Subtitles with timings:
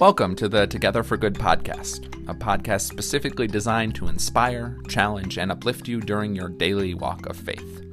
[0.00, 5.52] Welcome to the Together for Good podcast, a podcast specifically designed to inspire, challenge, and
[5.52, 7.84] uplift you during your daily walk of faith.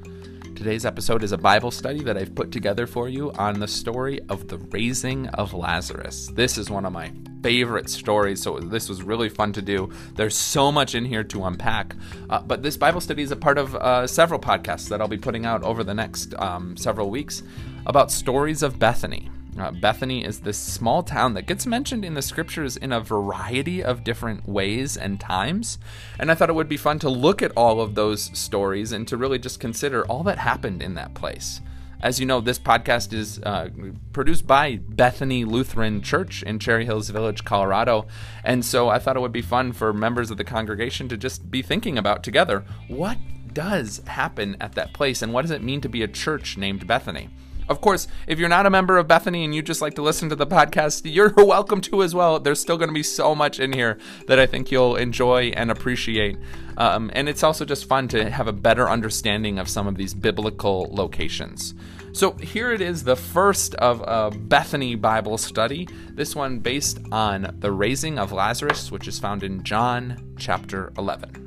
[0.55, 4.21] Today's episode is a Bible study that I've put together for you on the story
[4.29, 6.31] of the raising of Lazarus.
[6.33, 7.11] This is one of my
[7.43, 9.91] favorite stories, so this was really fun to do.
[10.15, 11.93] There's so much in here to unpack,
[12.29, 15.17] uh, but this Bible study is a part of uh, several podcasts that I'll be
[15.17, 17.43] putting out over the next um, several weeks
[17.85, 19.29] about stories of Bethany.
[19.59, 23.83] Uh, Bethany is this small town that gets mentioned in the scriptures in a variety
[23.83, 25.77] of different ways and times.
[26.19, 29.07] And I thought it would be fun to look at all of those stories and
[29.07, 31.61] to really just consider all that happened in that place.
[31.99, 33.69] As you know, this podcast is uh,
[34.13, 38.05] produced by Bethany Lutheran Church in Cherry Hills Village, Colorado.
[38.43, 41.49] And so I thought it would be fun for members of the congregation to just
[41.49, 43.17] be thinking about together what
[43.51, 46.85] does happen at that place and what does it mean to be a church named
[46.85, 47.29] Bethany?
[47.69, 50.29] Of course, if you're not a member of Bethany and you just like to listen
[50.29, 52.39] to the podcast, you're welcome to as well.
[52.39, 55.69] There's still going to be so much in here that I think you'll enjoy and
[55.69, 56.37] appreciate.
[56.77, 60.13] Um, and it's also just fun to have a better understanding of some of these
[60.13, 61.73] biblical locations.
[62.13, 65.87] So here it is, the first of a Bethany Bible study.
[66.11, 71.46] This one based on the raising of Lazarus, which is found in John chapter 11.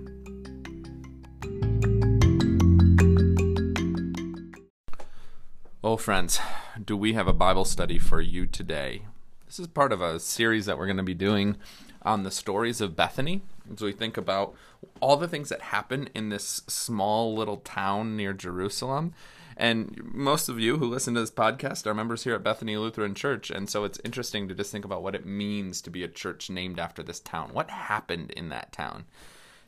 [5.82, 6.38] Well, friends,
[6.84, 9.06] do we have a Bible study for you today?
[9.46, 11.56] This is part of a series that we're going to be doing
[12.02, 13.40] on the stories of Bethany.
[13.72, 14.54] As we think about
[15.00, 19.14] all the things that happen in this small little town near Jerusalem.
[19.56, 23.14] And most of you who listen to this podcast are members here at Bethany Lutheran
[23.14, 23.48] Church.
[23.48, 26.50] And so it's interesting to just think about what it means to be a church
[26.50, 27.54] named after this town.
[27.54, 29.06] What happened in that town?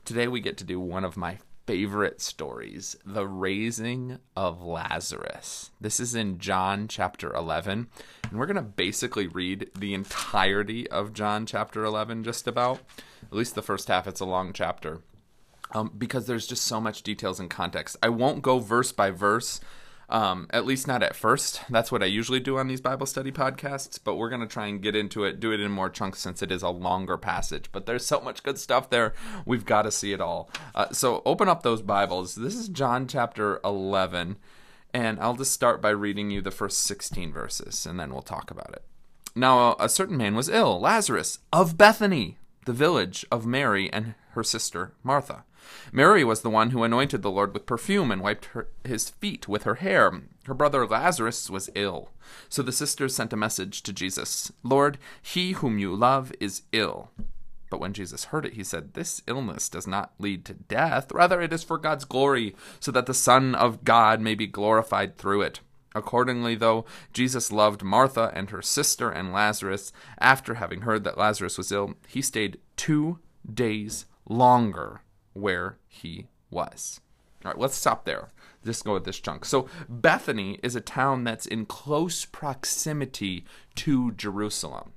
[0.05, 1.39] Today we get to do one of my
[1.73, 5.71] favorite stories the raising of Lazarus.
[5.81, 7.89] This is in John chapter 11.
[8.29, 12.81] And we're going to basically read the entirety of John chapter 11, just about.
[13.23, 15.01] At least the first half, it's a long chapter.
[15.75, 17.97] Um, because there's just so much details and context.
[18.03, 19.59] I won't go verse by verse
[20.09, 21.63] um, at least not at first.
[21.71, 24.67] That's what I usually do on these Bible study podcasts, but we're going to try
[24.67, 27.71] and get into it, do it in more chunks since it is a longer passage.
[27.73, 29.15] But there's so much good stuff there,
[29.47, 30.51] we've got to see it all.
[30.75, 32.35] Uh, so open up those Bibles.
[32.35, 34.37] This is John chapter 11,
[34.93, 38.51] and I'll just start by reading you the first 16 verses, and then we'll talk
[38.51, 38.85] about it.
[39.35, 42.37] Now, a certain man was ill, Lazarus, of Bethany,
[42.67, 45.45] the village of Mary and her sister Martha.
[45.93, 49.49] Mary was the one who anointed the Lord with perfume and wiped her, his feet
[49.49, 50.23] with her hair.
[50.47, 52.11] Her brother Lazarus was ill.
[52.49, 57.11] So the sisters sent a message to Jesus Lord, he whom you love is ill.
[57.71, 61.11] But when Jesus heard it, he said, This illness does not lead to death.
[61.11, 65.17] Rather, it is for God's glory, so that the Son of God may be glorified
[65.17, 65.61] through it.
[65.95, 66.85] Accordingly, though,
[67.15, 71.95] Jesus loved Martha and her sister and Lazarus, after having heard that Lazarus was ill,
[72.09, 73.21] he stayed two
[73.55, 75.01] days longer
[75.35, 77.01] where he was.
[77.45, 78.31] All right, let's stop there.
[78.65, 79.45] Just go with this chunk.
[79.45, 83.45] So, Bethany is a town that's in close proximity
[83.77, 84.93] to Jerusalem.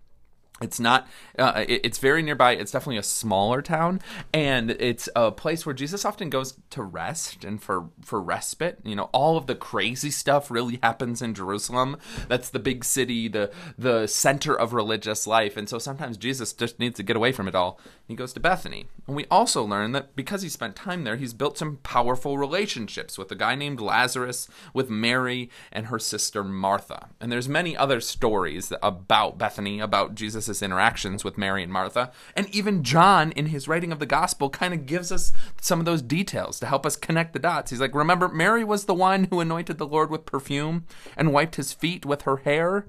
[0.62, 1.06] It's not.
[1.38, 2.54] Uh, it, it's very nearby.
[2.54, 4.00] It's definitely a smaller town,
[4.34, 8.80] and it's a place where Jesus often goes to rest and for for respite.
[8.86, 11.98] You know, all of the crazy stuff really happens in Jerusalem.
[12.30, 16.80] That's the big city, the the center of religious life, and so sometimes Jesus just
[16.80, 17.78] needs to get away from it all.
[18.08, 21.34] He goes to Bethany, and we also learn that because he spent time there, he's
[21.34, 27.10] built some powerful relationships with a guy named Lazarus, with Mary and her sister Martha,
[27.20, 32.12] and there's many other stories about Bethany about Jesus Jesus' interactions with Mary and Martha.
[32.36, 35.86] And even John, in his writing of the gospel, kind of gives us some of
[35.86, 37.72] those details to help us connect the dots.
[37.72, 40.86] He's like, Remember, Mary was the one who anointed the Lord with perfume
[41.18, 42.86] and wiped his feet with her hair?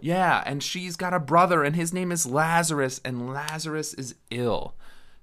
[0.00, 4.74] Yeah, and she's got a brother, and his name is Lazarus, and Lazarus is ill.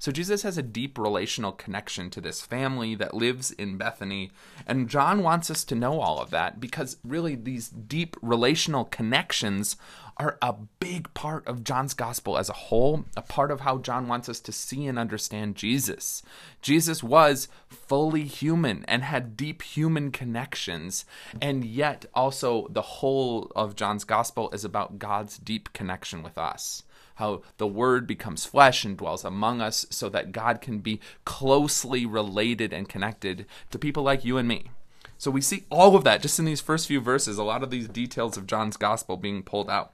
[0.05, 4.29] So Jesus has a deep relational connection to this family that lives in Bethany.
[4.67, 9.77] And John wants us to know all of that because really these deep relational connections
[10.17, 14.07] are a big part of John's gospel as a whole, a part of how John
[14.07, 16.21] wants us to see and understand Jesus.
[16.61, 21.05] Jesus was fully human and had deep human connections,
[21.41, 26.83] and yet also the whole of John's gospel is about God's deep connection with us
[27.15, 32.05] how the Word becomes flesh and dwells among us so that God can be closely
[32.05, 34.69] related and connected to people like you and me.
[35.17, 37.69] So we see all of that just in these first few verses, a lot of
[37.69, 39.93] these details of John's gospel being pulled out.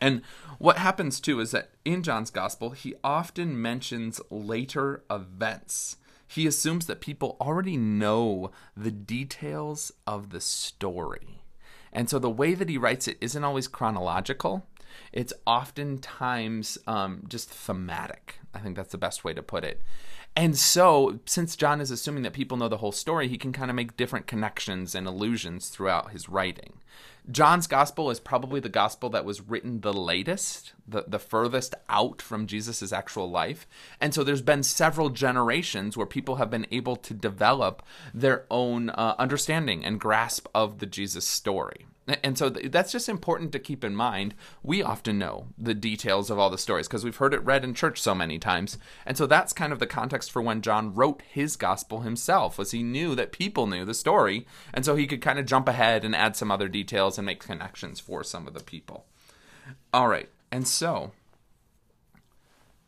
[0.00, 0.22] And
[0.58, 5.96] what happens too is that in John's gospel, he often mentions later events.
[6.26, 11.42] He assumes that people already know the details of the story.
[11.92, 14.66] And so the way that he writes it isn't always chronological.
[15.12, 18.40] It's oftentimes um, just thematic.
[18.54, 19.82] I think that's the best way to put it.
[20.36, 23.70] And so, since John is assuming that people know the whole story, he can kind
[23.70, 26.80] of make different connections and allusions throughout his writing.
[27.30, 32.20] John's gospel is probably the gospel that was written the latest, the, the furthest out
[32.20, 33.66] from Jesus' actual life.
[34.00, 37.82] And so there's been several generations where people have been able to develop
[38.12, 41.86] their own uh, understanding and grasp of the Jesus story.
[42.22, 44.34] And so that's just important to keep in mind.
[44.62, 47.72] We often know the details of all the stories because we've heard it read in
[47.72, 48.76] church so many times.
[49.06, 52.72] And so that's kind of the context for when John wrote his gospel himself was
[52.72, 56.04] he knew that people knew the story and so he could kind of jump ahead
[56.04, 59.06] and add some other details and make connections for some of the people.
[59.92, 60.28] All right.
[60.52, 61.12] And so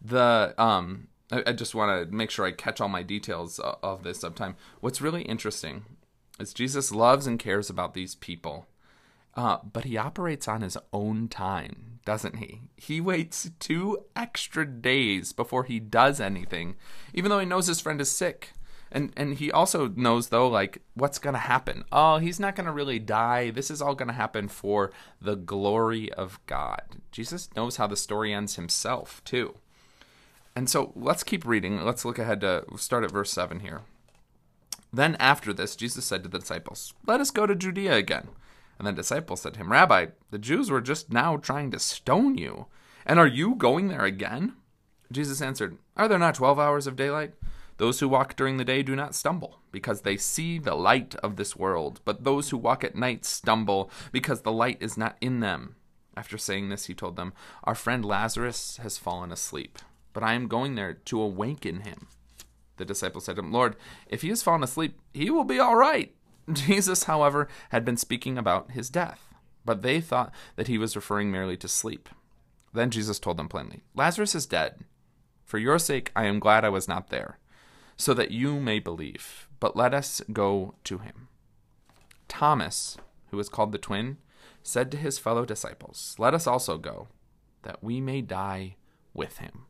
[0.03, 4.03] the um I, I just want to make sure I catch all my details of
[4.03, 4.57] this sometime.
[4.81, 5.87] What's really interesting
[6.39, 8.67] is Jesus loves and cares about these people
[9.37, 12.63] uh, but he operates on his own time, doesn't he?
[12.77, 16.77] He waits two extra days before he does anything,
[17.13, 18.53] even though he knows his friend is sick.
[18.91, 21.85] And and he also knows though like what's to happen.
[21.93, 23.51] Oh, he's not to really die.
[23.51, 24.91] This is all to happen for
[25.21, 26.83] the glory of God.
[27.11, 29.57] Jesus knows how the story ends himself, too.
[30.55, 31.85] And so let's keep reading.
[31.85, 33.83] Let's look ahead to start at verse 7 here.
[34.93, 38.29] Then after this, Jesus said to the disciples, Let us go to Judea again.
[38.79, 42.37] And the disciples said to him, Rabbi, the Jews were just now trying to stone
[42.37, 42.67] you,
[43.07, 44.55] and are you going there again?
[45.13, 47.35] Jesus answered, Are there not twelve hours of daylight?
[47.79, 51.37] Those who walk during the day do not stumble, because they see the light of
[51.37, 52.01] this world.
[52.05, 55.77] But those who walk at night stumble, because the light is not in them.
[56.17, 57.35] After saying this, he told them,
[57.65, 59.79] Our friend Lazarus has fallen asleep,
[60.15, 62.09] but I am going there to awaken him.
[62.79, 63.77] The disciples said to him, Lord,
[64.07, 66.15] if he has fallen asleep, he will be all right.
[66.53, 69.35] Jesus, however, had been speaking about his death,
[69.65, 72.09] but they thought that he was referring merely to sleep.
[72.73, 74.85] Then Jesus told them plainly, Lazarus is dead.
[75.45, 77.39] For your sake, I am glad I was not there,
[77.97, 79.49] so that you may believe.
[79.61, 81.29] But let us go to him.
[82.29, 82.99] Thomas,
[83.31, 84.19] who is called the twin,
[84.63, 87.09] said to his fellow disciples, Let us also go,
[87.63, 88.77] that we may die
[89.15, 89.67] with him.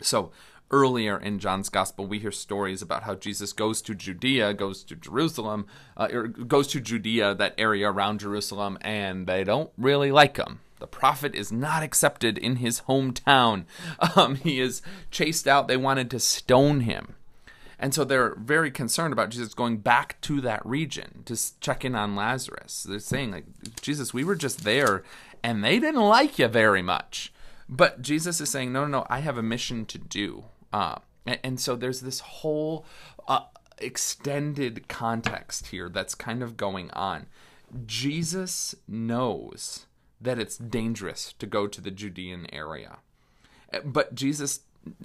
[0.00, 0.30] So,
[0.70, 4.96] earlier in John's gospel, we hear stories about how Jesus goes to Judea, goes to
[4.96, 5.66] Jerusalem,
[5.96, 10.60] uh, or goes to Judea, that area around Jerusalem, and they don't really like him.
[10.78, 13.64] The prophet is not accepted in his hometown.
[14.16, 14.80] Um, he is
[15.10, 15.68] chased out.
[15.68, 17.14] They wanted to stone him.
[17.78, 21.94] And so they're very concerned about Jesus going back to that region to check in
[21.94, 22.84] on Lazarus.
[22.88, 23.44] They're saying, like,
[23.80, 25.04] Jesus, we were just there
[25.42, 27.32] and they didn't like you very much.
[27.68, 30.44] But Jesus is saying, no, no, no, I have a mission to do.
[30.72, 32.84] Uh, and, and, so there's this whole
[33.26, 33.44] uh,
[33.78, 37.26] extended context here that's kind of going on.
[37.86, 39.86] Jesus knows
[40.20, 42.98] that it's dangerous to go to the Judean area.
[43.84, 44.60] But Jesus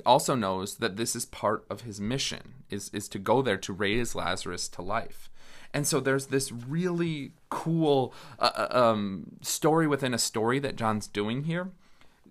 [0.05, 3.73] also knows that this is part of his mission is is to go there to
[3.73, 5.29] raise Lazarus to life.
[5.73, 11.07] And so there's this really cool uh, uh um, story within a story that John's
[11.07, 11.71] doing here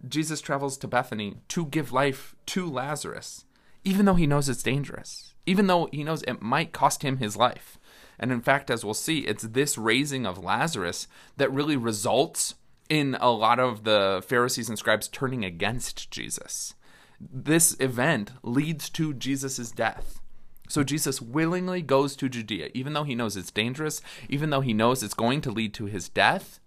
[0.06, 3.44] Jesus travels to Bethany to give life to Lazarus,
[3.84, 7.36] even though he knows it's dangerous, even though he knows it might cost him his
[7.36, 7.78] life.
[8.18, 12.54] And in fact, as we'll see, it's this raising of Lazarus that really results
[12.88, 16.74] in a lot of the Pharisees and scribes turning against Jesus.
[17.20, 20.20] This event leads to Jesus' death.
[20.68, 24.72] So Jesus willingly goes to Judea, even though he knows it's dangerous, even though he
[24.72, 26.60] knows it's going to lead to his death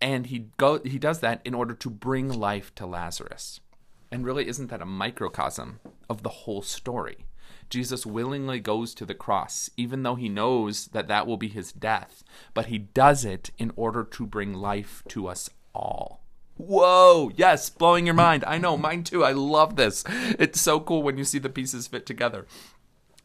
[0.00, 3.60] and he go he does that in order to bring life to Lazarus.
[4.10, 7.26] And really isn't that a microcosm of the whole story?
[7.68, 11.72] Jesus willingly goes to the cross even though he knows that that will be his
[11.72, 12.22] death,
[12.54, 16.22] but he does it in order to bring life to us all.
[16.56, 18.42] Whoa, yes, blowing your mind.
[18.46, 19.22] I know, mine too.
[19.24, 20.04] I love this.
[20.38, 22.46] It's so cool when you see the pieces fit together.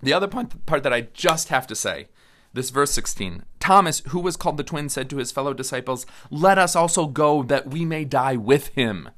[0.04, 2.08] The other part, part that I just have to say
[2.54, 6.58] this verse 16 Thomas, who was called the twin, said to his fellow disciples, Let
[6.58, 9.10] us also go that we may die with him.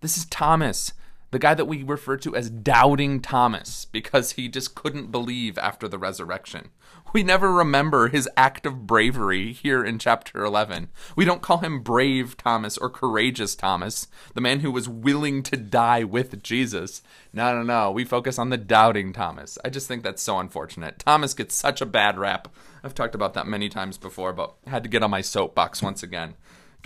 [0.00, 0.92] This is Thomas,
[1.30, 5.88] the guy that we refer to as doubting Thomas, because he just couldn't believe after
[5.88, 6.68] the resurrection.
[7.12, 10.88] We never remember his act of bravery here in chapter 11.
[11.16, 15.56] We don't call him brave Thomas or courageous Thomas, the man who was willing to
[15.56, 17.02] die with Jesus.
[17.32, 17.90] No, no, no.
[17.90, 19.58] We focus on the doubting Thomas.
[19.64, 20.98] I just think that's so unfortunate.
[20.98, 22.48] Thomas gets such a bad rap.
[22.84, 26.02] I've talked about that many times before, but had to get on my soapbox once
[26.02, 26.34] again.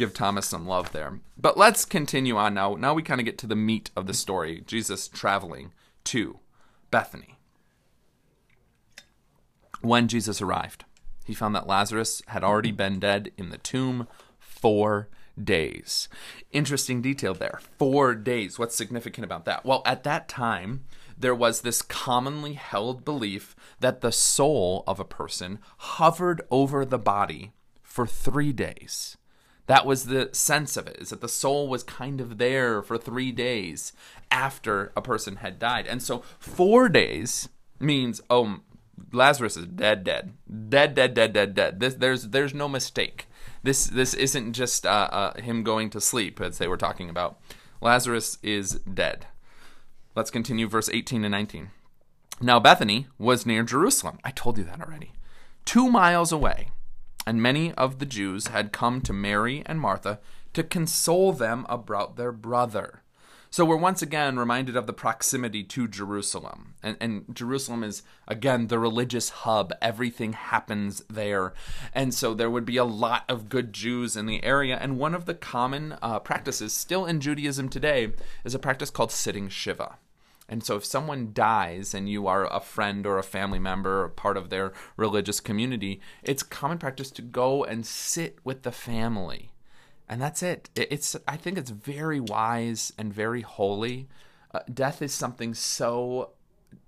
[0.00, 1.20] Give Thomas some love there.
[1.36, 2.74] But let's continue on now.
[2.74, 5.72] Now we kind of get to the meat of the story Jesus traveling
[6.04, 6.38] to
[6.90, 7.36] Bethany
[9.82, 10.86] when Jesus arrived.
[11.26, 16.08] He found that Lazarus had already been dead in the tomb four days.
[16.50, 17.60] Interesting detail there.
[17.78, 18.58] Four days.
[18.58, 19.66] What's significant about that?
[19.66, 20.84] Well, at that time,
[21.18, 26.98] there was this commonly held belief that the soul of a person hovered over the
[26.98, 27.52] body
[27.82, 29.18] for three days.
[29.70, 32.98] That was the sense of it, is that the soul was kind of there for
[32.98, 33.92] three days
[34.28, 35.86] after a person had died.
[35.86, 37.48] And so four days
[37.78, 38.62] means, oh,
[39.12, 40.32] Lazarus is dead, dead,
[40.68, 41.78] dead, dead, dead, dead, dead.
[41.78, 43.28] This, there's, there's no mistake.
[43.62, 47.38] This, this isn't just uh, uh, him going to sleep, as they were talking about.
[47.80, 49.26] Lazarus is dead.
[50.16, 51.70] Let's continue verse 18 and 19.
[52.40, 54.18] Now Bethany was near Jerusalem.
[54.24, 55.12] I told you that already.
[55.64, 56.70] Two miles away.
[57.26, 60.20] And many of the Jews had come to Mary and Martha
[60.52, 63.02] to console them about their brother.
[63.52, 66.74] So we're once again reminded of the proximity to Jerusalem.
[66.84, 69.72] And, and, Jerusalem is, again, the religious hub.
[69.82, 71.52] Everything happens there.
[71.92, 74.78] And so there would be a lot of good Jews in the area.
[74.80, 78.12] And one of the common uh, practices, still in Judaism today,
[78.44, 79.98] is a practice called sitting Shiva.
[80.50, 84.08] And so if someone dies and you are a friend or a family member or
[84.08, 89.52] part of their religious community, it's common practice to go and sit with the family.
[90.08, 90.68] And that's it.
[90.74, 94.08] It's I think it's very wise and very holy.
[94.52, 96.32] Uh, death is something so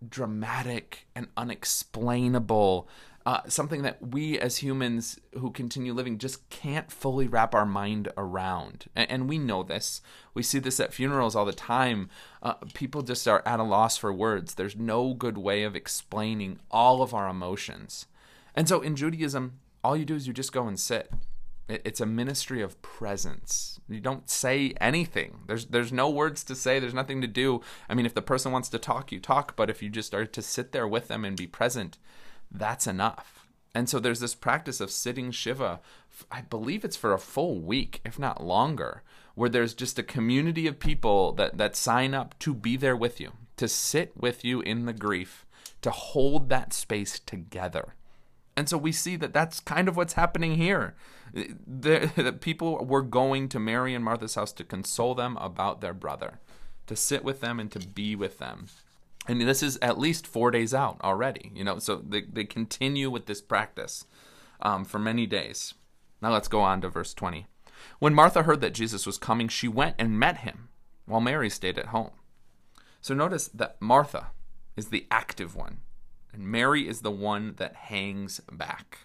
[0.09, 2.89] dramatic and unexplainable
[3.25, 8.09] uh, something that we as humans who continue living just can't fully wrap our mind
[8.17, 8.87] around.
[8.97, 10.01] And, and we know this.
[10.35, 12.11] We see this at funerals all the time.
[12.43, 14.55] Uh, people just are at a loss for words.
[14.55, 18.07] There's no good way of explaining all of our emotions.
[18.55, 21.11] And so in Judaism, all you do is you just go and sit.
[21.69, 23.81] It's a ministry of presence.
[23.89, 25.39] You don't say anything.
[25.47, 26.79] There's there's no words to say.
[26.79, 27.63] There's nothing to do.
[27.89, 29.57] I mean, if the person wants to talk, you talk.
[29.57, 31.99] But if you just are to sit there with them and be present,
[32.53, 33.47] that's enough.
[33.75, 35.81] And so there's this practice of sitting Shiva,
[36.31, 39.03] I believe it's for a full week, if not longer,
[39.35, 43.19] where there's just a community of people that, that sign up to be there with
[43.21, 45.47] you, to sit with you in the grief,
[45.81, 47.95] to hold that space together.
[48.55, 50.95] And so we see that that's kind of what's happening here.
[51.33, 55.95] The, the people were going to Mary and Martha's house to console them about their
[55.95, 56.41] brother,
[56.87, 58.67] to sit with them and to be with them
[59.29, 63.11] and this is at least four days out already you know so they, they continue
[63.11, 64.05] with this practice
[64.63, 65.75] um, for many days.
[66.21, 67.47] Now let's go on to verse 20
[67.99, 70.69] when martha heard that jesus was coming she went and met him
[71.05, 72.13] while mary stayed at home.
[73.01, 74.29] So notice that martha
[74.77, 75.79] is the active one
[76.33, 78.99] and mary is the one that hangs back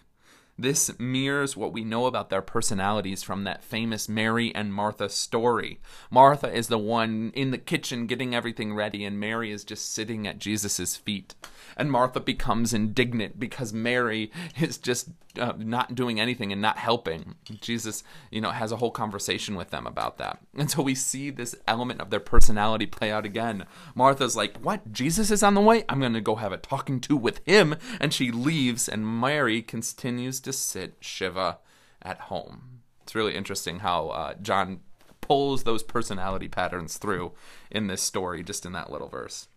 [0.58, 5.78] this mirrors what we know about their personalities from that famous Mary and Martha story.
[6.10, 10.26] Martha is the one in the kitchen getting everything ready, and Mary is just sitting
[10.26, 11.34] at Jesus' feet.
[11.78, 15.08] And Martha becomes indignant because Mary is just
[15.38, 17.36] uh, not doing anything and not helping.
[17.60, 20.40] Jesus, you know, has a whole conversation with them about that.
[20.56, 23.64] And so we see this element of their personality play out again.
[23.94, 24.92] Martha's like, What?
[24.92, 25.84] Jesus is on the way?
[25.88, 27.76] I'm going to go have a talking to with him.
[28.00, 31.58] And she leaves, and Mary continues to sit Shiva
[32.02, 32.80] at home.
[33.02, 34.80] It's really interesting how uh, John
[35.20, 37.32] pulls those personality patterns through
[37.70, 39.48] in this story, just in that little verse.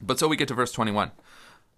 [0.00, 1.10] But so we get to verse 21.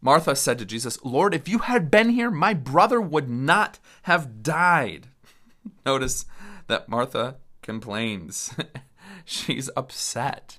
[0.01, 4.43] Martha said to Jesus, Lord, if you had been here, my brother would not have
[4.43, 5.09] died.
[5.87, 6.25] Notice
[6.69, 8.55] that Martha complains.
[9.25, 10.59] She's upset.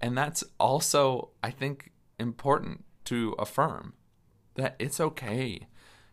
[0.00, 3.94] And that's also, I think, important to affirm
[4.54, 5.66] that it's okay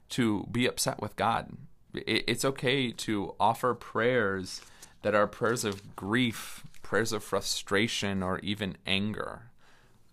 [0.09, 1.57] to be upset with God.
[1.93, 4.62] It's okay to offer prayers
[5.01, 9.51] that are prayers of grief, prayers of frustration, or even anger.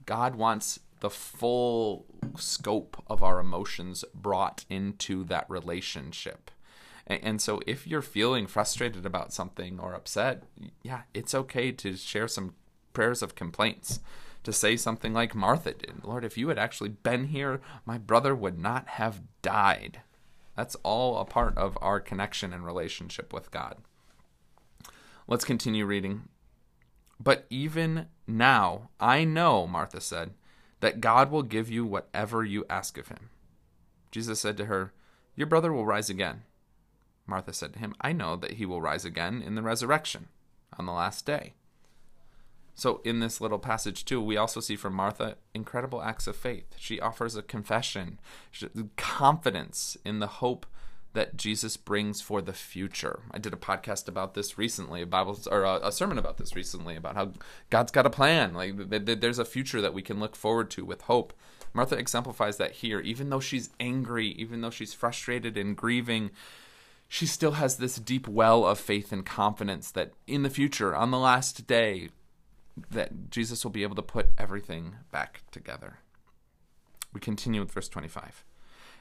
[0.06, 6.50] God wants the full scope of our emotions brought into that relationship.
[7.07, 10.45] And, so if you're feeling frustrated about something or upset,
[10.83, 12.54] yeah, it's okay to share some
[12.92, 13.99] prayers of complaints.
[14.45, 18.35] To say something like Martha did Lord, if you had actually been here, my brother
[18.35, 20.00] would not have died.
[20.57, 23.76] That's all a part of our connection and relationship with God.
[25.26, 26.28] Let's continue reading.
[27.19, 30.30] But even now, I know, Martha said,
[30.80, 33.30] that God will give you whatever you ask of him.
[34.10, 34.92] Jesus said to her,
[35.37, 36.42] Your brother will rise again.
[37.26, 40.28] Martha said to him, I know that he will rise again in the resurrection
[40.78, 41.54] on the last day.
[42.75, 46.75] So, in this little passage, too, we also see from Martha incredible acts of faith.
[46.78, 48.18] She offers a confession,
[48.96, 50.66] confidence in the hope
[51.12, 53.20] that Jesus brings for the future.
[53.32, 56.94] I did a podcast about this recently, a Bible or a, sermon about this recently
[56.94, 57.32] about how
[57.68, 58.54] God's got a plan.
[58.54, 61.32] Like there's a future that we can look forward to with hope.
[61.72, 63.00] Martha exemplifies that here.
[63.00, 66.30] Even though she's angry, even though she's frustrated and grieving,
[67.08, 71.10] she still has this deep well of faith and confidence that in the future, on
[71.10, 72.10] the last day,
[72.90, 75.98] that Jesus will be able to put everything back together.
[77.12, 78.44] We continue with verse 25.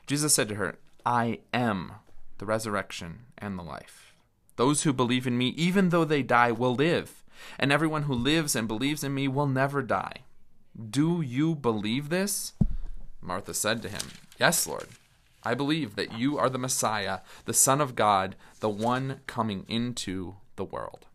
[0.07, 1.93] Jesus said to her, I am
[2.37, 4.13] the resurrection and the life.
[4.55, 7.23] Those who believe in me, even though they die, will live,
[7.57, 10.23] and everyone who lives and believes in me will never die.
[10.89, 12.53] Do you believe this?
[13.21, 14.01] Martha said to him,
[14.37, 14.87] Yes, Lord.
[15.43, 20.35] I believe that you are the Messiah, the Son of God, the one coming into
[20.57, 21.05] the world.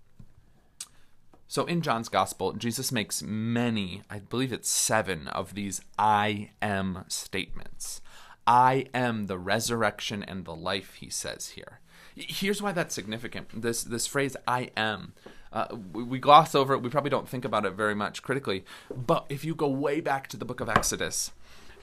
[1.46, 7.04] So in John's Gospel, Jesus makes many, I believe it's seven, of these I am
[7.08, 8.00] statements.
[8.46, 11.80] I am the resurrection and the life, he says here.
[12.14, 13.62] Here's why that's significant.
[13.62, 15.14] This this phrase "I am,"
[15.52, 16.82] uh, we, we gloss over it.
[16.82, 18.64] We probably don't think about it very much critically.
[18.94, 21.32] But if you go way back to the book of Exodus,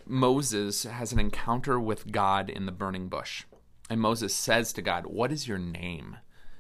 [0.06, 3.44] Moses has an encounter with God in the burning bush,
[3.90, 6.18] and Moses says to God, "What is your name?"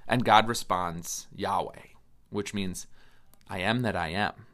[0.08, 1.94] And God responds, "Yahweh,"
[2.30, 2.88] which means,
[3.50, 4.48] "I am that I am."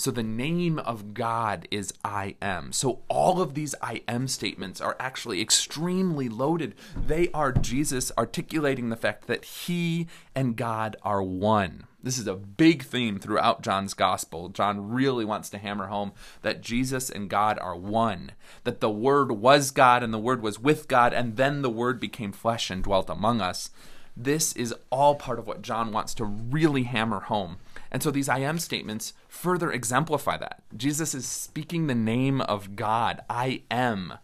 [0.00, 2.72] So the name of God is I am.
[2.72, 6.74] So all of these I am statements are actually extremely loaded.
[6.96, 11.84] They are Jesus articulating the fact that he and God are one.
[12.02, 14.48] This is a big theme throughout John's gospel.
[14.48, 18.32] John really wants to hammer home that Jesus and God are one,
[18.64, 22.00] that the Word was God and the Word was with God, and then the Word
[22.00, 23.68] became flesh and dwelt among us.
[24.16, 27.58] This is all part of what John wants to really hammer home.
[27.90, 30.62] And so these I am statements further exemplify that.
[30.76, 33.22] Jesus is speaking the name of God.
[33.28, 34.14] I am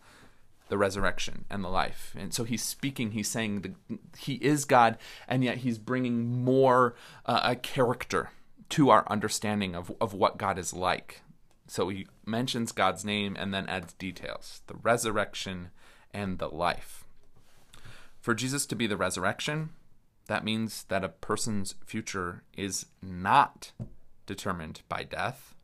[0.69, 2.15] the resurrection and the life.
[2.19, 6.95] And so he's speaking, he's saying the, he is God, and yet he's bringing more
[7.25, 8.31] uh, a character
[8.71, 11.23] to our understanding of, of what God is like.
[11.69, 15.71] So he mentions God's name and then adds details the resurrection
[16.13, 17.05] and the life.
[18.21, 19.71] For Jesus to be the resurrection,
[20.27, 23.73] that means that a person's future is not
[24.27, 25.55] determined by death,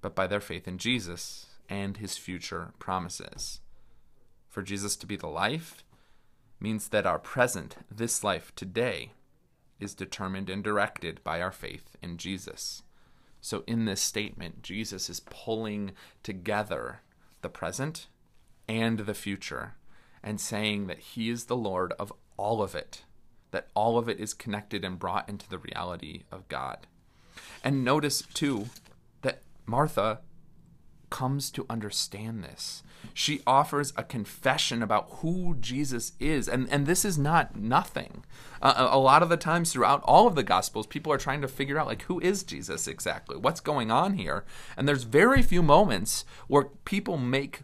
[0.00, 3.60] but by their faith in Jesus and his future promises.
[4.48, 5.82] For Jesus to be the life
[6.60, 9.12] means that our present, this life today,
[9.80, 12.82] is determined and directed by our faith in Jesus.
[13.40, 15.92] So, in this statement, Jesus is pulling
[16.24, 17.02] together
[17.42, 18.08] the present
[18.68, 19.74] and the future
[20.22, 23.04] and saying that he is the Lord of all of it
[23.50, 26.86] that all of it is connected and brought into the reality of God.
[27.64, 28.66] And notice, too,
[29.22, 30.20] that Martha
[31.10, 32.82] comes to understand this.
[33.14, 36.48] She offers a confession about who Jesus is.
[36.48, 38.24] And, and this is not nothing.
[38.60, 41.48] Uh, a lot of the times throughout all of the Gospels, people are trying to
[41.48, 43.36] figure out, like, who is Jesus exactly?
[43.36, 44.44] What's going on here?
[44.76, 47.62] And there's very few moments where people make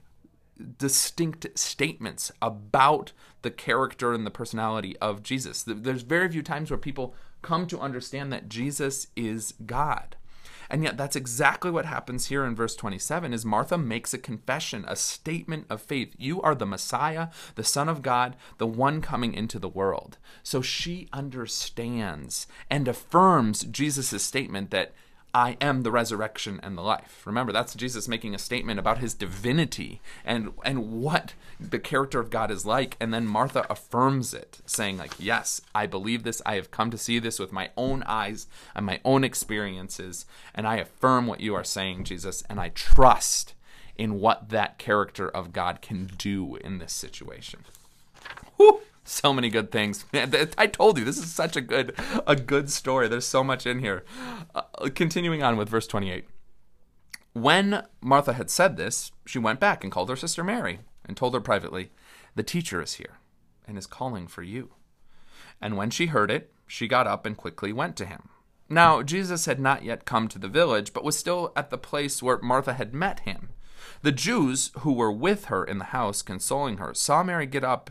[0.79, 3.13] distinct statements about
[3.45, 5.63] the character and the personality of Jesus.
[5.65, 10.17] There's very few times where people come to understand that Jesus is God.
[10.71, 14.87] And yet that's exactly what happens here in verse 27 is Martha makes a confession,
[14.89, 16.15] a statement of faith.
[16.19, 20.17] You are the Messiah, the Son of God, the one coming into the world.
[20.43, 24.93] So she understands and affirms Jesus' statement that
[25.35, 27.23] I am the resurrection and the life.
[27.27, 32.31] Remember, that's Jesus making a statement about his divinity and and what the character of
[32.31, 36.41] God is like, and then Martha affirms it, saying like, "Yes, I believe this.
[36.47, 40.69] I have come to see this with my own eyes and my own experiences, and
[40.69, 43.55] I affirm what you are saying, Jesus, and I trust
[43.99, 47.65] in what that character of God can do in this situation."
[48.57, 50.05] Whew so many good things.
[50.15, 51.95] I told you this is such a good
[52.27, 53.09] a good story.
[53.09, 54.05] There's so much in here.
[54.55, 54.63] Uh,
[54.95, 56.27] continuing on with verse 28.
[57.33, 61.35] When Martha had said this, she went back and called her sister Mary and told
[61.35, 61.91] her privately,
[62.35, 63.19] "The teacher is here
[63.67, 64.71] and is calling for you."
[65.61, 68.29] And when she heard it, she got up and quickly went to him.
[68.69, 72.23] Now, Jesus had not yet come to the village, but was still at the place
[72.23, 73.51] where Martha had met him.
[74.03, 77.91] The Jews who were with her in the house, consoling her, saw Mary get up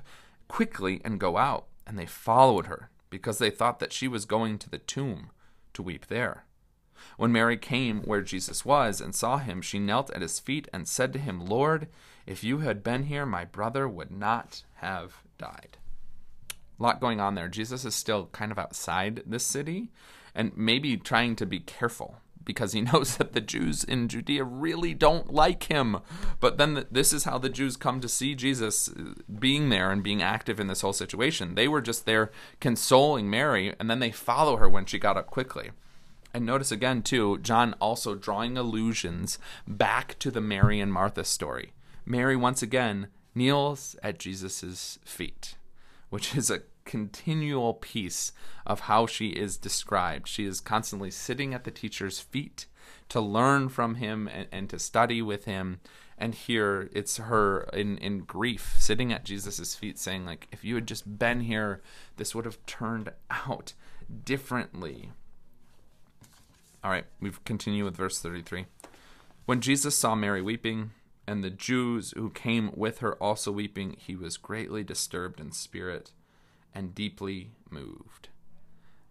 [0.53, 4.59] quickly and go out, and they followed her, because they thought that she was going
[4.59, 5.31] to the tomb
[5.73, 6.45] to weep there.
[7.17, 10.87] When Mary came where Jesus was and saw him, she knelt at his feet and
[10.87, 11.87] said to him, Lord,
[12.27, 15.77] if you had been here, my brother would not have died.
[16.79, 17.47] A lot going on there.
[17.47, 19.91] Jesus is still kind of outside this city
[20.35, 24.93] and maybe trying to be careful because he knows that the Jews in Judea really
[24.93, 25.99] don't like him.
[26.39, 29.91] But then the, this is how the Jews come to see Jesus uh, being there
[29.91, 31.55] and being active in this whole situation.
[31.55, 35.27] They were just there consoling Mary, and then they follow her when she got up
[35.27, 35.71] quickly.
[36.33, 41.73] And notice again, too, John also drawing allusions back to the Mary and Martha story.
[42.05, 45.55] Mary, once again, kneels at Jesus' feet,
[46.09, 48.31] which is a continual piece
[48.65, 50.27] of how she is described.
[50.27, 52.65] She is constantly sitting at the teacher's feet
[53.09, 55.79] to learn from him and, and to study with him.
[56.17, 60.75] And here it's her in, in grief sitting at Jesus' feet saying, like, if you
[60.75, 61.81] had just been here,
[62.17, 63.73] this would have turned out
[64.23, 65.11] differently.
[66.83, 68.65] All right, we've continue with verse 33.
[69.45, 70.91] When Jesus saw Mary weeping,
[71.25, 76.11] and the Jews who came with her also weeping, he was greatly disturbed in spirit
[76.73, 78.29] and deeply moved.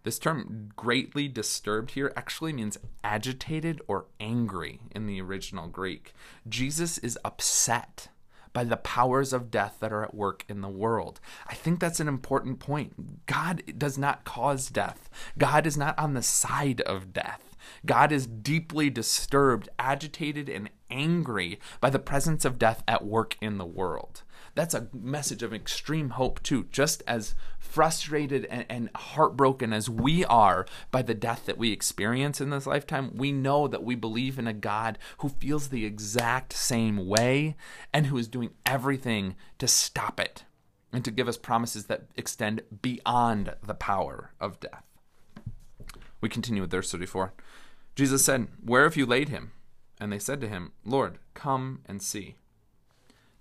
[0.03, 6.13] This term, greatly disturbed, here actually means agitated or angry in the original Greek.
[6.47, 8.09] Jesus is upset
[8.51, 11.19] by the powers of death that are at work in the world.
[11.47, 13.25] I think that's an important point.
[13.25, 17.41] God does not cause death, God is not on the side of death.
[17.85, 23.57] God is deeply disturbed, agitated, and angry by the presence of death at work in
[23.57, 24.23] the world.
[24.55, 26.65] That's a message of extreme hope, too.
[26.71, 32.39] Just as frustrated and, and, heartbroken as we are by the death that we experience
[32.39, 36.53] in this lifetime, we know that we believe in a God who feels the exact
[36.53, 37.55] same way
[37.91, 40.43] and who is doing everything to stop it
[40.91, 44.83] and to give us promises that extend beyond the power of death.
[46.21, 47.33] We continue with verse 34.
[47.95, 49.51] Jesus said, Where have you laid him?
[49.99, 52.35] And they said to him, Lord, come and see.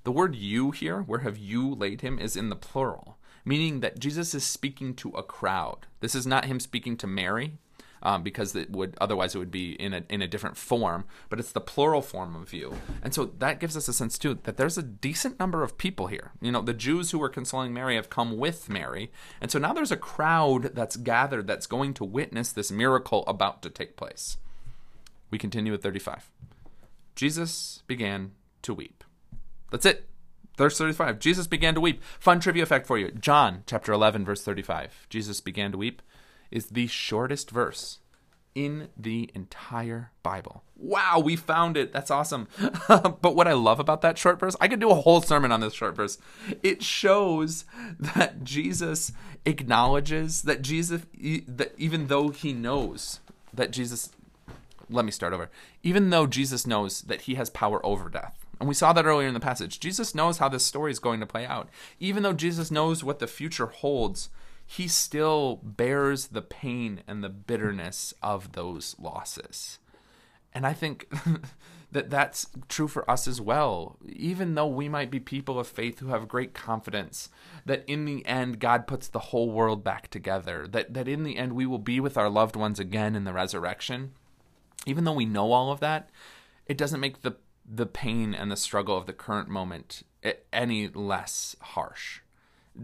[0.05, 4.01] The word you here, where have you laid him, is in the plural, meaning that
[4.01, 5.87] Jesus is speaking to a crowd.
[6.01, 7.59] This is not him speaking to Mary,
[8.03, 11.05] um, because it would otherwise it would be in a in a different form.
[11.29, 14.39] But it's the plural form of you, and so that gives us a sense too
[14.43, 16.33] that there's a decent number of people here.
[16.41, 19.73] You know, the Jews who were consoling Mary have come with Mary, and so now
[19.73, 24.37] there's a crowd that's gathered that's going to witness this miracle about to take place.
[25.31, 26.31] We continue at 35.
[27.15, 29.05] Jesus began to weep.
[29.73, 30.09] That's it.
[30.57, 31.19] Verse 35.
[31.19, 32.03] Jesus began to weep.
[32.21, 33.11] Fun trivia fact for you.
[33.11, 35.09] John chapter 11 verse 35.
[35.11, 36.03] Jesus began to weep
[36.51, 37.99] is the shortest verse
[38.55, 40.63] in the entire Bible.
[40.77, 41.91] Wow, we found it.
[41.93, 42.49] That's awesome.
[42.89, 45.61] but what I love about that short verse, I could do a whole sermon on
[45.61, 46.19] this short verse.
[46.63, 47.65] It shows
[47.99, 49.13] that Jesus
[49.47, 51.03] acknowledges that Jesus
[51.49, 53.21] that even though he knows
[53.55, 54.11] that Jesus
[54.91, 55.51] let me start over.
[55.83, 59.27] Even though Jesus knows that he has power over death, and we saw that earlier
[59.27, 59.81] in the passage.
[59.81, 61.69] Jesus knows how this story is going to play out.
[61.99, 64.29] Even though Jesus knows what the future holds,
[64.65, 69.81] he still bears the pain and the bitterness of those losses.
[70.55, 71.13] And I think
[71.91, 73.97] that that's true for us as well.
[74.07, 77.31] Even though we might be people of faith who have great confidence
[77.67, 81.37] that in the end God puts the whole world back together, that, that in the
[81.37, 84.13] end we will be with our loved ones again in the resurrection,
[84.87, 86.11] even though we know all of that,
[86.67, 87.35] it doesn't make the
[87.69, 90.03] the pain and the struggle of the current moment
[90.53, 92.21] any less harsh.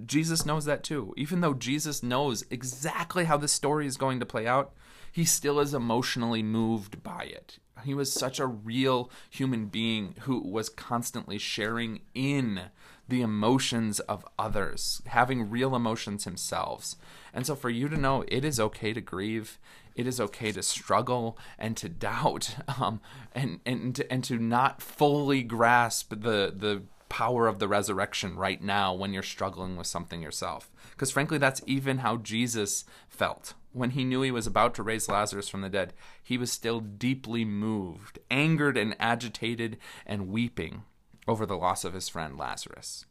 [0.04, 1.14] Jesus knows that too.
[1.16, 4.72] Even though Jesus knows exactly how this story is going to play out,
[5.12, 7.58] he still is emotionally moved by it.
[7.84, 12.70] He was such a real human being who was constantly sharing in
[13.08, 16.94] the emotions of others, having real emotions himself.
[17.32, 19.58] And so, for you to know it is okay to grieve,
[19.94, 23.00] it is okay to struggle and to doubt, um,
[23.34, 28.62] and and to, and to not fully grasp the the power of the resurrection right
[28.62, 30.70] now when you're struggling with something yourself.
[30.90, 35.09] Because frankly, that's even how Jesus felt when he knew he was about to raise
[35.09, 35.92] Lazarus from the dead.
[36.22, 40.83] He was still deeply moved, angered, and agitated, and weeping
[41.26, 43.04] over the loss of his friend Lazarus.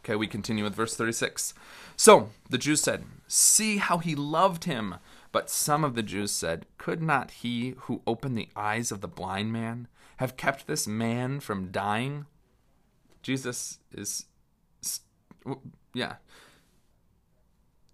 [0.00, 1.54] Okay, we continue with verse 36.
[1.96, 4.96] So the Jews said, See how he loved him.
[5.32, 9.08] But some of the Jews said, Could not he who opened the eyes of the
[9.08, 12.26] blind man have kept this man from dying?
[13.22, 14.26] Jesus is,
[15.94, 16.16] yeah.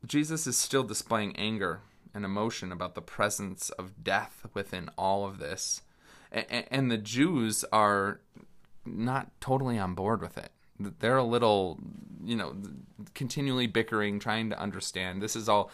[0.07, 1.81] Jesus is still displaying anger
[2.15, 5.83] and emotion about the presence of death within all of this.
[6.33, 8.21] And the Jews are
[8.85, 10.51] not totally on board with it.
[10.79, 11.79] They're a little
[12.23, 12.55] you know
[13.15, 15.23] continually bickering trying to understand.
[15.23, 15.71] This is all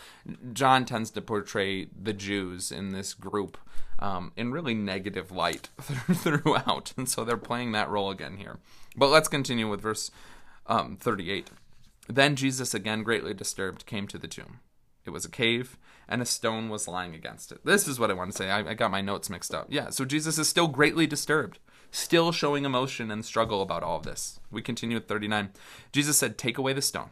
[0.53, 3.59] john tends to portray the jews in this group
[3.99, 6.93] um, in really negative light throughout.
[6.97, 8.59] And so they're playing that role again here.
[8.97, 10.11] But let's continue with verse
[10.67, 11.51] um, 38
[12.09, 14.61] then jesus again greatly disturbed came to the tomb
[15.05, 17.65] It was a cave, and a stone was lying against it.
[17.65, 18.51] This is what I want to say.
[18.51, 19.67] I, I got my notes mixed up.
[19.71, 21.61] Yeah, so Jesus is still greatly disturbed,
[21.93, 24.41] still showing emotion and struggle about all of this.
[24.51, 25.51] We continue at 39.
[25.93, 27.11] Jesus said, Take away the stone.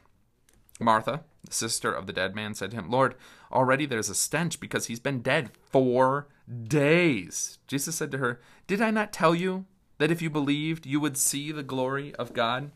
[0.80, 3.14] Martha, the sister of the dead man, said to him, Lord,
[3.52, 6.26] already there's a stench because he's been dead four
[6.66, 7.58] days.
[7.68, 9.66] Jesus said to her, Did I not tell you
[9.98, 12.72] that if you believed, you would see the glory of God?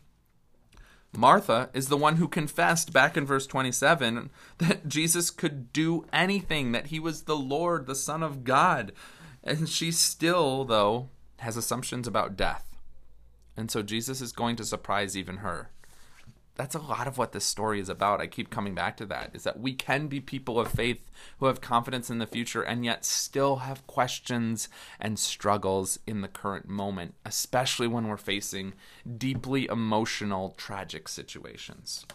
[1.15, 6.71] Martha is the one who confessed back in verse 27 that Jesus could do anything,
[6.71, 8.91] that he was the Lord, the Son of God.
[9.43, 12.77] And she still, though, has assumptions about death.
[13.57, 15.71] And so Jesus is going to surprise even her
[16.59, 18.19] that's a lot of what this story is about.
[18.19, 21.45] I keep coming back to that is that we can be people of faith who
[21.45, 24.67] have confidence in the future and yet still have questions
[24.99, 28.73] and struggles in the current moment, especially when we're facing
[29.17, 32.05] deeply emotional, tragic situations.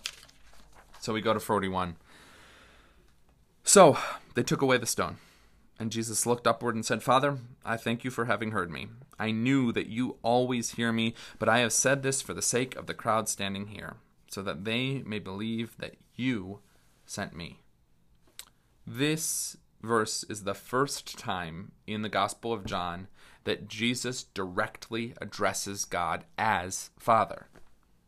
[1.01, 1.97] So we go to 41.
[3.63, 3.97] So
[4.35, 5.17] they took away the stone.
[5.79, 8.89] And Jesus looked upward and said, Father, I thank you for having heard me.
[9.19, 12.77] I knew that you always hear me, but I have said this for the sake
[12.77, 13.97] of the crowd standing here
[14.35, 16.59] so that they may believe that you
[17.07, 17.61] sent me.
[18.85, 23.07] This verse is the first time in the Gospel of John
[23.45, 27.47] that Jesus directly addresses God as Father.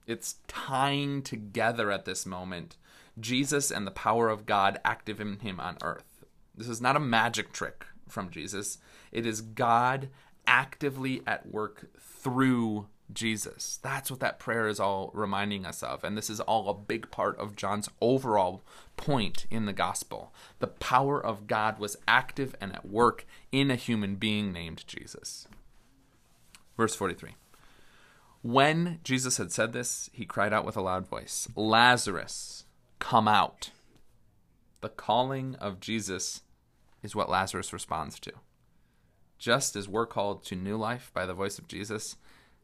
[0.04, 2.76] It's tying together at this moment
[3.20, 6.24] Jesus and the power of God active in him on earth.
[6.56, 8.78] This is not a magic trick from Jesus,
[9.12, 10.08] it is God
[10.44, 13.78] actively at work through Jesus.
[13.82, 16.04] That's what that prayer is all reminding us of.
[16.04, 18.62] And this is all a big part of John's overall
[18.96, 20.32] point in the gospel.
[20.58, 25.46] The power of God was active and at work in a human being named Jesus.
[26.76, 27.34] Verse 43.
[28.42, 32.64] When Jesus had said this, he cried out with a loud voice, Lazarus,
[32.98, 33.70] come out.
[34.82, 36.42] The calling of Jesus
[37.02, 38.32] is what Lazarus responds to.
[39.38, 42.16] Just as we're called to new life by the voice of Jesus,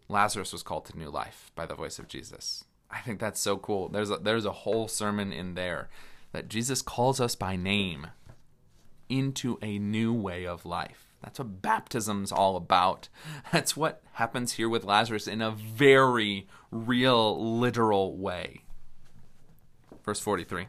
[0.08, 2.64] Lazarus was called to new life by the voice of Jesus.
[2.90, 3.88] I think that's so cool.
[3.88, 5.88] There's a, there's a whole sermon in there
[6.32, 8.08] that Jesus calls us by name
[9.08, 11.12] into a new way of life.
[11.22, 13.08] That's what baptism's all about.
[13.52, 18.62] That's what happens here with Lazarus in a very real, literal way.
[20.04, 20.66] Verse 43.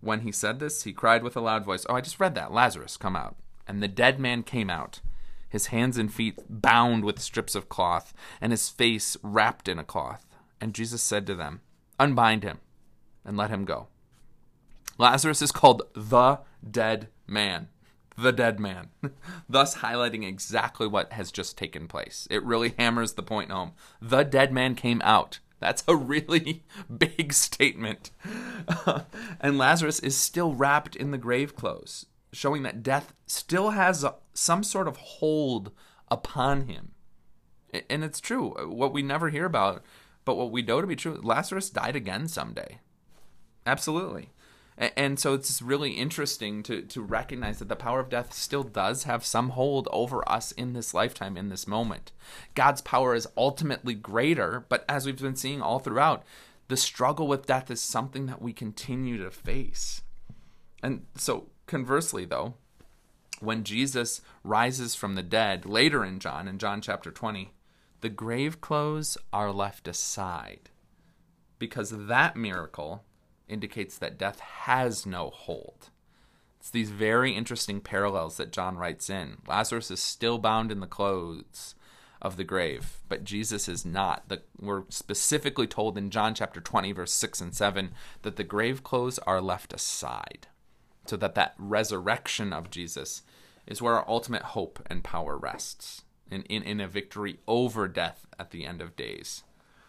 [0.00, 2.52] When he said this, he cried with a loud voice, Oh, I just read that.
[2.52, 3.36] Lazarus, come out.
[3.66, 5.00] And the dead man came out
[5.48, 9.84] his hands and feet bound with strips of cloth, and his face wrapped in a
[9.84, 10.26] cloth.
[10.60, 11.60] And Jesus said to them,
[11.98, 12.58] Unbind him
[13.24, 13.88] and let him go.
[14.98, 17.68] Lazarus is called the dead man.
[18.16, 18.88] The dead man,
[19.48, 22.26] thus highlighting exactly what has just taken place.
[22.32, 23.74] It really hammers the point home.
[24.02, 25.38] The dead man came out.
[25.60, 26.64] That's a really
[26.98, 28.10] big statement.
[29.40, 34.14] and Lazarus is still wrapped in the grave clothes showing that death still has a,
[34.34, 35.72] some sort of hold
[36.10, 36.92] upon him.
[37.88, 38.54] And it's true.
[38.54, 39.82] Uh, what we never hear about,
[40.24, 42.78] but what we know to be true, Lazarus died again someday.
[43.66, 44.30] Absolutely.
[44.78, 49.02] And so it's really interesting to, to recognize that the power of death still does
[49.04, 52.12] have some hold over us in this lifetime, in this moment.
[52.54, 56.22] God's power is ultimately greater, but as we've been seeing all throughout,
[56.68, 60.02] the struggle with death is something that we continue to face.
[60.80, 62.54] And so Conversely, though,
[63.40, 67.52] when Jesus rises from the dead later in John, in John chapter 20,
[68.00, 70.70] the grave clothes are left aside
[71.58, 73.04] because that miracle
[73.48, 75.90] indicates that death has no hold.
[76.58, 79.36] It's these very interesting parallels that John writes in.
[79.46, 81.74] Lazarus is still bound in the clothes
[82.22, 84.26] of the grave, but Jesus is not.
[84.30, 88.82] The, we're specifically told in John chapter 20, verse 6 and 7, that the grave
[88.82, 90.48] clothes are left aside
[91.08, 93.22] so that that resurrection of Jesus
[93.66, 98.26] is where our ultimate hope and power rests in, in, in a victory over death
[98.38, 99.42] at the end of days.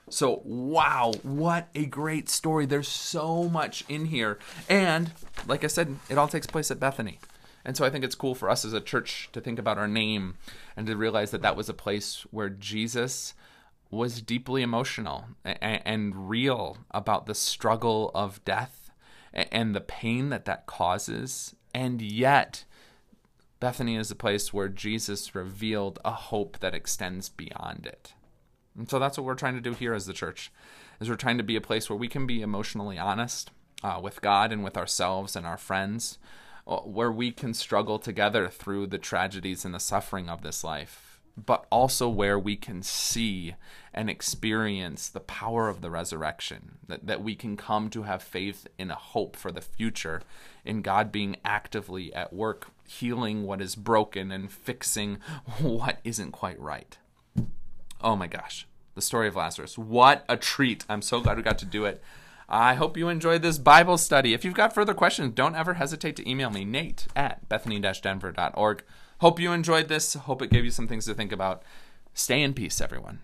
[0.09, 2.65] So, wow, what a great story.
[2.65, 4.39] There's so much in here.
[4.67, 5.11] And,
[5.47, 7.19] like I said, it all takes place at Bethany.
[7.63, 9.87] And so I think it's cool for us as a church to think about our
[9.87, 10.37] name
[10.75, 13.33] and to realize that that was a place where Jesus
[13.91, 18.88] was deeply emotional and, and real about the struggle of death
[19.33, 21.55] and the pain that that causes.
[21.73, 22.65] And yet,
[23.59, 28.13] Bethany is a place where Jesus revealed a hope that extends beyond it.
[28.77, 30.51] And so that's what we're trying to do here as the church.
[30.99, 33.51] Is we're trying to be a place where we can be emotionally honest
[33.83, 36.17] uh, with God and with ourselves and our friends,
[36.67, 41.08] uh, where we can struggle together through the tragedies and the suffering of this life.
[41.37, 43.55] But also where we can see
[43.93, 48.67] and experience the power of the resurrection, that, that we can come to have faith
[48.77, 50.21] in a hope for the future,
[50.65, 55.17] in God being actively at work, healing what is broken and fixing
[55.61, 56.97] what isn't quite right.
[58.01, 59.77] Oh my gosh, the story of Lazarus.
[59.77, 60.85] What a treat.
[60.87, 62.01] I'm so glad we got to do it.
[62.51, 64.33] I hope you enjoyed this Bible study.
[64.33, 68.83] If you've got further questions, don't ever hesitate to email me, nate at bethany-denver.org.
[69.19, 70.13] Hope you enjoyed this.
[70.13, 71.63] Hope it gave you some things to think about.
[72.13, 73.19] Stay in peace, everyone.